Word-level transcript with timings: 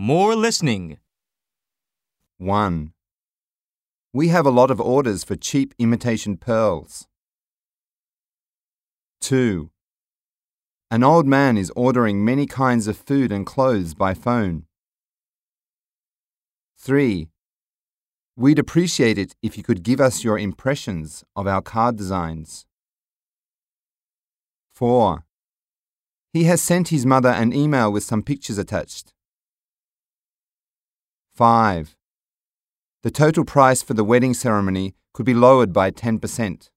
More 0.00 0.36
listening. 0.36 0.98
1. 2.36 2.92
We 4.12 4.28
have 4.28 4.46
a 4.46 4.50
lot 4.50 4.70
of 4.70 4.80
orders 4.80 5.24
for 5.24 5.34
cheap 5.34 5.74
imitation 5.76 6.36
pearls. 6.36 7.08
2. 9.22 9.72
An 10.92 11.02
old 11.02 11.26
man 11.26 11.58
is 11.58 11.72
ordering 11.74 12.24
many 12.24 12.46
kinds 12.46 12.86
of 12.86 12.96
food 12.96 13.32
and 13.32 13.44
clothes 13.44 13.94
by 13.94 14.14
phone. 14.14 14.66
3. 16.78 17.28
We'd 18.36 18.60
appreciate 18.60 19.18
it 19.18 19.34
if 19.42 19.56
you 19.56 19.64
could 19.64 19.82
give 19.82 20.00
us 20.00 20.22
your 20.22 20.38
impressions 20.38 21.24
of 21.34 21.48
our 21.48 21.60
card 21.60 21.96
designs. 21.96 22.66
4. 24.74 25.24
He 26.32 26.44
has 26.44 26.62
sent 26.62 26.88
his 26.90 27.04
mother 27.04 27.30
an 27.30 27.52
email 27.52 27.90
with 27.90 28.04
some 28.04 28.22
pictures 28.22 28.58
attached. 28.58 29.12
5. 31.38 31.96
The 33.04 33.12
total 33.12 33.44
price 33.44 33.80
for 33.80 33.94
the 33.94 34.02
wedding 34.02 34.34
ceremony 34.34 34.96
could 35.14 35.24
be 35.24 35.34
lowered 35.34 35.72
by 35.72 35.92
10%. 35.92 36.68